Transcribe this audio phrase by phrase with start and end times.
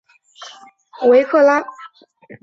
[1.11, 1.69] 维拉克。